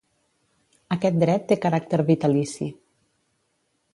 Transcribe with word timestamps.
Aquest 0.95 1.19
dret 1.25 1.45
té 1.51 1.59
caràcter 1.67 2.01
vitalici. 2.09 2.71